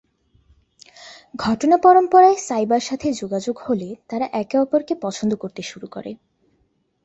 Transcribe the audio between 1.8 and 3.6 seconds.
পরম্পরায় সাইবার সাথে যোগাযোগ